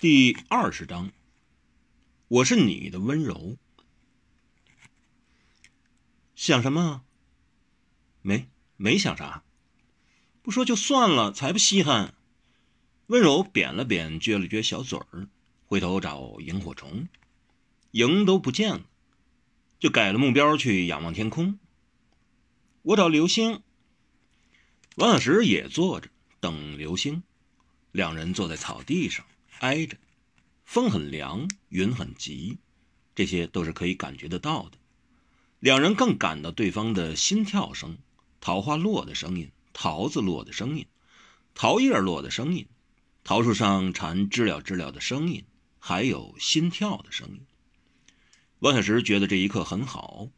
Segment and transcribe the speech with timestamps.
[0.00, 1.10] 第二十章，
[2.28, 3.56] 我是你的温柔。
[6.36, 7.02] 想什么？
[8.22, 9.42] 没没想啥。
[10.40, 12.14] 不说就算了，才不稀罕。
[13.08, 15.26] 温柔扁了扁，撅了撅小嘴儿，
[15.66, 17.08] 回头找萤火虫，
[17.90, 18.86] 萤都不见了，
[19.80, 21.58] 就改了目标去仰望天空。
[22.82, 23.64] 我找流星。
[24.94, 26.08] 王小石也坐着
[26.38, 27.24] 等流星，
[27.90, 29.26] 两人坐在草地上。
[29.60, 29.96] 挨着，
[30.64, 32.58] 风很凉，云很急，
[33.14, 34.78] 这些都是可以感觉得到的。
[35.58, 37.98] 两人更感到对方的心跳声、
[38.40, 40.86] 桃花落的声音、桃子落的声音、
[41.54, 42.66] 桃叶落的声音、
[43.24, 45.44] 桃树上蝉知了知了的声音，
[45.80, 47.40] 还有心跳的声音。
[48.60, 50.28] 王小石觉得这一刻很好。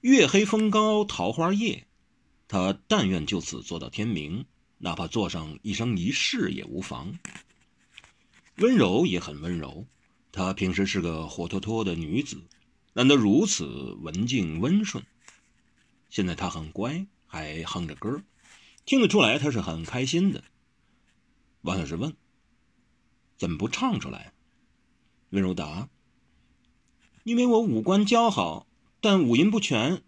[0.00, 1.88] 月黑风高，桃花夜，
[2.46, 4.44] 他但愿就此坐到天明，
[4.78, 7.18] 哪怕做上一生一世也无妨。
[8.58, 9.86] 温柔也很温柔，
[10.32, 12.42] 她平时是个活脱脱的女子，
[12.92, 13.64] 难得如此
[14.00, 15.04] 文静温顺。
[16.10, 18.20] 现在她很乖，还哼着歌，
[18.84, 20.42] 听得出来她是很开心的。
[21.60, 22.16] 王小石问
[23.38, 24.32] ：“怎么不唱出来？”
[25.30, 25.88] 温柔答
[27.22, 28.66] ：“因为我五官姣好，
[29.00, 30.02] 但五音不全。”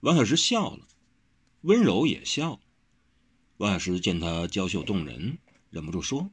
[0.00, 0.88] 王小石笑了，
[1.60, 2.58] 温柔也笑。
[3.58, 5.36] 王小石见她娇秀动人，
[5.68, 6.30] 忍不住说。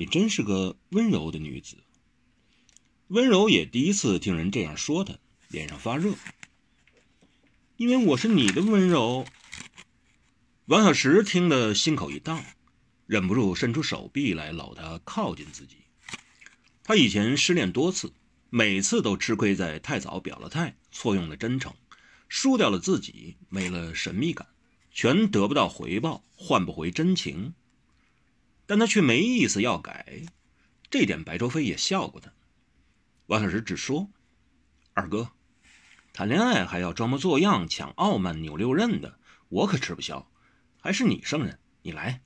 [0.00, 1.76] 你真是个温柔的女子。
[3.08, 6.14] 温柔也第一次听人这样说她，脸上发热。
[7.76, 9.26] 因为我是你的温柔。
[10.64, 12.42] 王小石听得心口一荡，
[13.04, 15.76] 忍不住伸出手臂来搂她靠近自己。
[16.82, 18.10] 他以前失恋多次，
[18.48, 21.74] 每次都吃亏在太早表了态，错用了真诚，
[22.26, 24.48] 输掉了自己，没了神秘感，
[24.90, 27.52] 全得不到回报，换不回真情。
[28.70, 30.26] 但他却没意思要改，
[30.90, 32.32] 这点白周飞也笑过他。
[33.26, 34.08] 王小石只说
[34.94, 35.32] ：“二哥，
[36.12, 40.30] 谈恋爱还要装模作样、抢傲慢、扭六刃的，我可吃不消。
[40.78, 42.22] 还是你胜任，你来。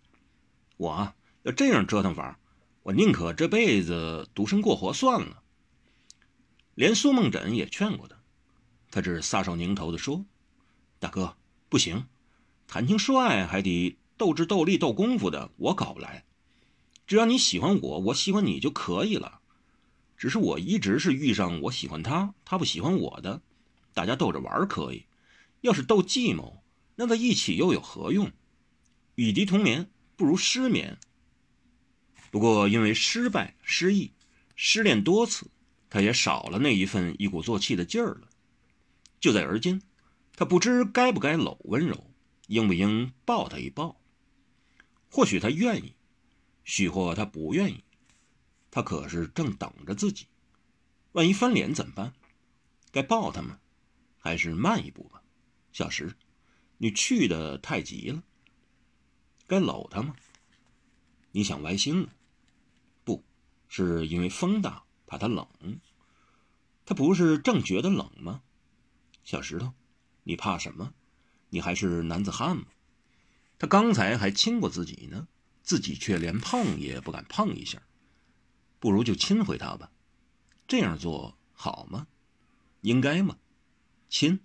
[0.76, 2.38] 我要这样折腾法，
[2.82, 5.42] 我宁可这辈子独身过活算了。”
[6.76, 8.18] 连苏梦枕也劝过他，
[8.90, 10.26] 他只撒手拧头的说
[11.00, 11.38] ：“大哥，
[11.70, 12.04] 不行，
[12.66, 16.22] 谈情说爱还得斗智斗力、斗功夫的，我搞不来。”
[17.06, 19.40] 只要你喜欢我，我喜欢你就可以了。
[20.16, 23.42] 只是我一直是遇上我喜欢他，他不喜欢我的，
[23.92, 25.04] 大家逗着玩可以。
[25.60, 26.62] 要是斗计谋，
[26.96, 28.30] 那在一起又有何用？
[29.16, 30.98] 与敌同眠不如失眠。
[32.30, 34.12] 不过因为失败、失意、
[34.56, 35.50] 失恋多次，
[35.90, 38.28] 他也少了那一份一鼓作气的劲儿了。
[39.20, 39.82] 就在而今，
[40.36, 42.10] 他不知该不该搂温柔，
[42.46, 44.00] 应不应抱他一抱。
[45.10, 45.92] 或许他愿意。
[46.64, 47.84] 许或他不愿意，
[48.70, 50.26] 他可是正等着自己。
[51.12, 52.12] 万一翻脸怎么办？
[52.90, 53.60] 该抱他吗？
[54.18, 55.22] 还是慢一步吧？
[55.72, 56.16] 小石，
[56.78, 58.22] 你去的太急了。
[59.46, 60.16] 该搂他吗？
[61.32, 62.08] 你想歪心了？
[63.04, 63.22] 不
[63.68, 65.46] 是因为风大，怕他冷。
[66.86, 68.42] 他不是正觉得冷吗？
[69.22, 69.72] 小石头，
[70.22, 70.94] 你怕什么？
[71.50, 72.64] 你还是男子汉吗？
[73.58, 75.28] 他刚才还亲过自己呢。
[75.64, 77.82] 自己却连碰也不敢碰一下，
[78.78, 79.90] 不如就亲回他吧。
[80.68, 82.06] 这样做好吗？
[82.82, 83.38] 应该吗？
[84.10, 84.40] 亲？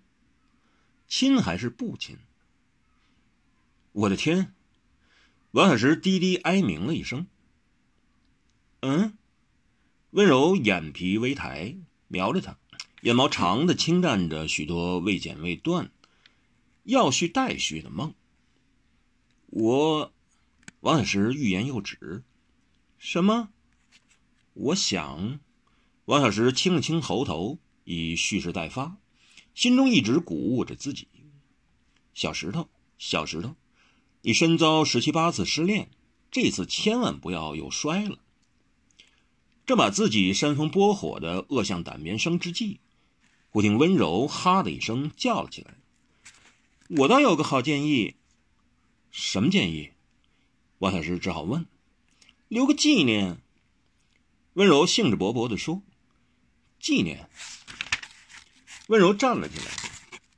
[1.09, 2.17] 亲还是不亲？
[3.91, 4.55] 我的天！
[5.51, 7.27] 王小石低低哀鸣了一声。
[8.79, 9.17] 嗯？
[10.11, 11.75] 温柔眼皮微抬，
[12.07, 12.57] 瞄着他，
[13.01, 15.91] 眼毛长的轻蘸着许多未剪未断、
[16.83, 18.15] 要续待续的梦。
[19.47, 20.13] 我。
[20.81, 22.23] 王小石欲言又止，
[22.97, 23.49] 什么？
[24.53, 25.39] 我想，
[26.05, 28.97] 王小石清了清喉头，以蓄势待发，
[29.53, 31.07] 心中一直鼓舞着自己。
[32.13, 33.55] 小石头，小石头，
[34.21, 35.89] 你身遭十七八次失恋，
[36.31, 38.19] 这次千万不要又摔了。
[39.65, 42.79] 正把自己煽风拨火的恶向胆边生之际，
[43.49, 45.75] 忽听温柔哈的一声叫了起来
[46.99, 48.15] ：“我倒有个好建议。”
[49.11, 49.91] 什么建议？
[50.79, 51.65] 王小石只好问
[52.49, 53.41] ：“留个纪念。”
[54.53, 55.81] 温柔兴致勃勃地说
[56.79, 57.29] ：“纪念。”
[58.87, 59.65] 温柔站了起来，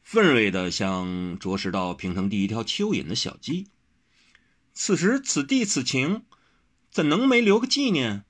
[0.04, 3.68] 愤锐的像啄食到平城第一条蚯蚓的小鸡。
[4.74, 6.26] 此时此地此情，
[6.90, 8.26] 怎能没留个纪念？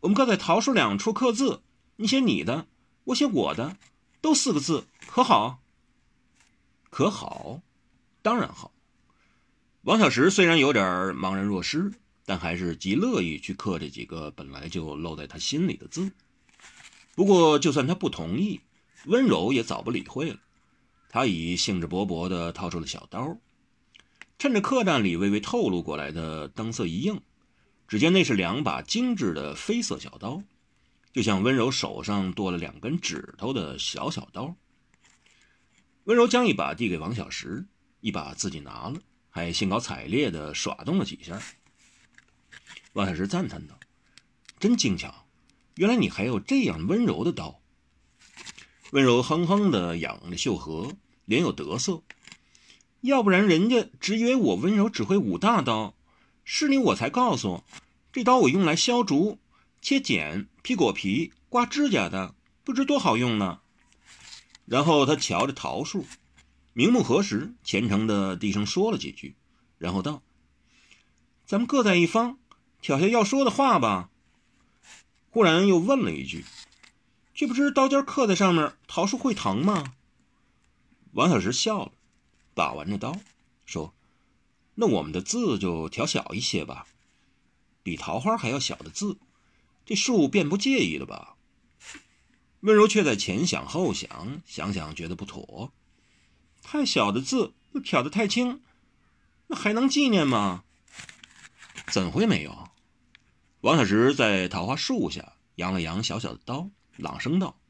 [0.00, 1.62] 我们可在桃树两处刻字，
[1.96, 2.66] 你写你的，
[3.04, 3.76] 我写我的，
[4.20, 5.62] 都四个字，可好？
[6.90, 7.60] 可好？
[8.22, 8.72] 当然好。
[9.86, 10.84] 王小石虽然有点
[11.14, 11.92] 茫然若失，
[12.24, 16.10] 但还是极乐意去刻这几个本来就露在他心里的字。
[17.14, 18.60] 不过，就算他不同意，
[19.04, 20.40] 温柔也早不理会了。
[21.08, 23.38] 他已兴致勃勃地掏出了小刀，
[24.40, 27.20] 趁着客栈里微微透露过来的灯色一映，
[27.86, 30.42] 只见那是两把精致的绯色小刀，
[31.12, 34.52] 就像温柔手上多了两根指头的小小刀。
[36.06, 37.64] 温柔将一把递给王小石，
[38.00, 38.98] 一把自己拿了，
[39.36, 41.38] 还兴高采烈地耍动了几下。
[42.94, 43.78] 王小石赞叹道
[44.58, 45.26] ：“真精巧，
[45.74, 47.60] 原来你还有这样温柔的刀。”
[48.92, 50.96] 温柔哼哼地仰着秀禾，
[51.26, 52.02] 脸有得色。
[53.02, 55.94] 要不然人家只以为我温柔只会舞大刀，
[56.42, 57.62] 是你我才告诉，
[58.10, 59.38] 这刀我用来削竹、
[59.82, 62.34] 切剪、劈果皮、刮指甲的，
[62.64, 63.60] 不知多好用呢。
[64.64, 66.06] 然后他瞧着桃树，
[66.78, 69.34] 明目合实，虔诚地低声说了几句，
[69.78, 70.22] 然后道
[71.46, 72.38] ：“咱们各在一方。”
[72.82, 74.10] 挑下要说的话吧。
[75.30, 76.44] 忽然又问了一句
[77.34, 79.94] ：“却不知刀尖刻在上面，桃树会疼吗？”
[81.12, 81.92] 王小石笑了，
[82.52, 83.18] 把玩着刀，
[83.64, 83.94] 说
[84.76, 86.86] ：“那我们的字就调小一些吧，
[87.82, 89.16] 比桃花还要小的字，
[89.86, 91.36] 这树便不介意了吧？”
[92.60, 95.72] 温柔却在前想后想，想想觉得不妥，
[96.68, 98.60] 太小的字又挑得太轻，
[99.46, 100.64] 那还能纪念吗？
[101.92, 102.70] 怎会没有？
[103.60, 107.60] 王小石在桃花树下扬了扬小小的刀，朗声道：“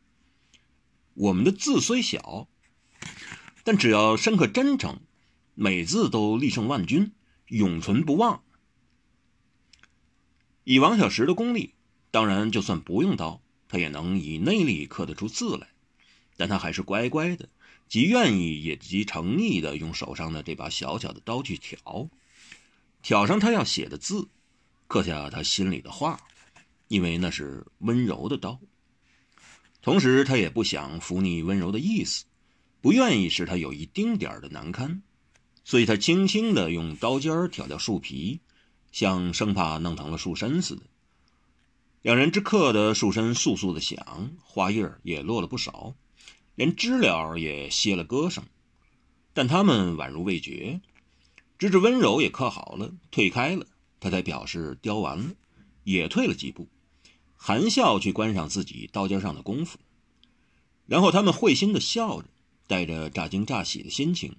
[1.12, 2.48] 我们的字虽小，
[3.64, 4.98] 但只要深刻真诚，
[5.54, 7.12] 每字都力胜万钧，
[7.48, 8.42] 永存不忘。”
[10.64, 11.74] 以王小石的功力，
[12.10, 15.68] 当然就算不用刀，他也能以内力刻得出字来。
[16.36, 17.48] 但他还是乖乖的，
[17.88, 22.08] 极愿意也极诚意的用手上的这把小小的刀去挑，
[23.02, 24.28] 挑上他要写的字。
[24.88, 26.20] 刻下他心里的话，
[26.88, 28.60] 因为那是温柔的刀。
[29.82, 32.24] 同时，他也不想拂逆温柔的意思，
[32.80, 35.02] 不愿意使他有一丁点儿的难堪，
[35.64, 38.40] 所以他轻轻地用刀尖挑掉树皮，
[38.92, 40.82] 像生怕弄疼了树身似的。
[42.02, 45.94] 两人之刻的树身簌簌的响，花叶也落了不少，
[46.56, 48.44] 连知了也歇了歌声，
[49.32, 50.80] 但他们宛如未觉，
[51.58, 53.66] 直至温柔也刻好了，退开了。
[54.00, 55.30] 他才表示雕完了，
[55.84, 56.68] 也退了几步，
[57.34, 59.78] 含笑去观赏自己刀尖上的功夫。
[60.86, 62.28] 然后他们会心的笑着，
[62.66, 64.36] 带着乍惊乍喜的心情，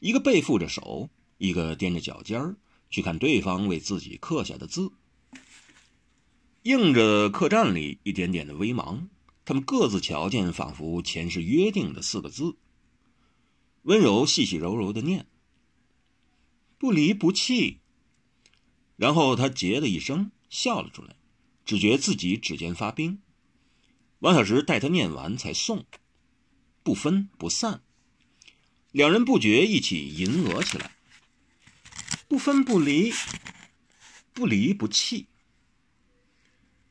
[0.00, 1.08] 一个背负着手，
[1.38, 2.56] 一个踮着脚尖儿
[2.90, 4.90] 去看对方为自己刻下的字。
[6.62, 9.08] 映着客栈里一点点的微芒，
[9.48, 12.58] 他们各自瞧见，仿佛前世约定的四个字。
[13.84, 15.26] 温柔细细柔柔的念
[16.76, 17.80] ：“不离不弃。”
[18.96, 21.16] 然后他结了一声，笑了出来，
[21.64, 23.22] 只觉自己指尖发冰。
[24.18, 25.86] 王小石待他念完，才送，
[26.82, 27.82] 不分不散。
[28.92, 30.94] 两人不觉一起吟额起来
[32.28, 33.14] ：“不分不离，
[34.34, 35.28] 不离不弃。”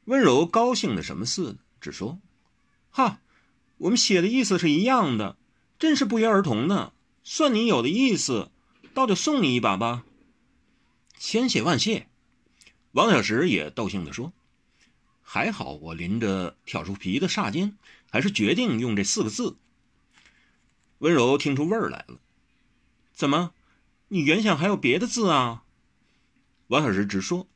[0.05, 2.19] 温柔高兴的什么似的，只说
[2.97, 3.21] ：“哈，
[3.77, 5.37] 我们写的意思是一样的，
[5.77, 6.93] 真是不约而同呢。
[7.23, 8.49] 算你有的意思，
[8.95, 10.03] 倒就送你一把吧。”
[11.19, 12.07] 千谢万谢，
[12.93, 14.33] 王小石也逗兴地说
[15.21, 17.77] ：“还好我临着挑出皮的霎间，
[18.09, 19.57] 还是决定用这四个字。”
[20.97, 22.19] 温柔听出味儿来了，
[23.13, 23.53] 怎么，
[24.07, 25.65] 你原想还有别的字啊？
[26.65, 27.47] 王小石直说：“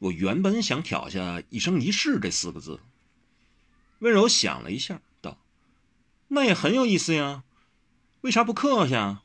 [0.00, 2.80] 我原本想挑下‘一生一世’这四个字。”
[4.00, 5.38] 温柔想了一下，道
[6.28, 7.44] ：“那也很有意思呀，
[8.22, 9.22] 为啥不刻下？”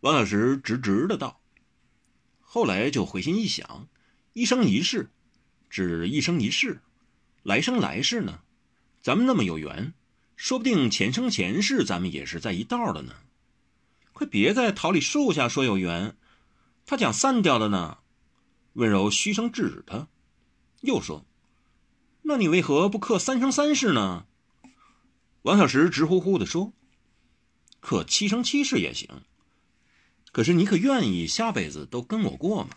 [0.00, 1.40] 王小石直直的道。
[2.40, 3.88] 后来就回心一想，
[4.32, 5.10] 一生一世，
[5.70, 6.82] 只一生一世，
[7.42, 8.40] 来生来世呢？
[9.02, 9.92] 咱们那么有缘，
[10.36, 13.14] 说不定前生前世咱们也是在一道的呢。
[14.12, 16.16] 快别在桃李树下说有缘，
[16.86, 17.98] 他讲散掉的呢。
[18.74, 20.08] 温柔嘘声制止他，
[20.80, 21.26] 又说
[22.24, 24.26] ：“那你为何不刻三生三世呢？”
[25.42, 26.72] 王小石直呼呼地说
[27.80, 29.08] ：“刻七生七世也行。”
[30.32, 32.70] 可是你可愿意下辈子都跟我过吗？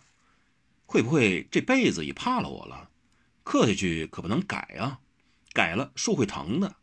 [0.86, 2.90] 会不会这辈子也怕了我了？
[3.44, 5.00] 刻下去可不能改啊，
[5.54, 6.76] 改了树会疼的，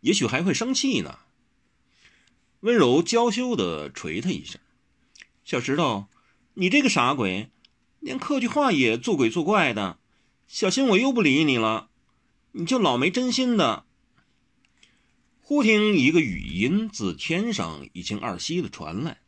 [0.00, 1.18] 也许还会生气呢。
[2.60, 4.58] 温柔娇羞的捶他一下，
[5.44, 6.06] 小石头，
[6.54, 7.50] 你这个傻鬼，
[7.98, 9.98] 连刻句话也作鬼作怪的，
[10.46, 11.89] 小心我又不理你了，
[12.52, 13.84] 你就老没真心的。
[15.40, 19.20] 忽听一个语音自天上一清二晰的传来。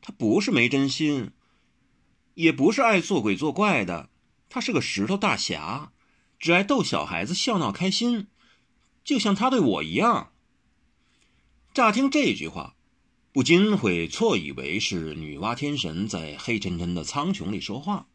[0.00, 1.30] 他不是没真心，
[2.34, 4.10] 也不是爱做鬼作怪的，
[4.48, 5.92] 他是个石头大侠，
[6.38, 8.26] 只爱逗小孩子笑闹开心，
[9.02, 10.32] 就像他对我一样。
[11.72, 12.76] 乍听这句话，
[13.32, 18.06] 不禁会错以为是女娲天神在黑沉沉的苍穹里说话，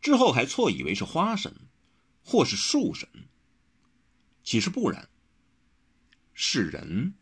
[0.00, 1.54] 之后还错以为是花神，
[2.24, 3.08] 或是树神
[4.42, 5.08] 其实不然。
[6.34, 7.14] 是人。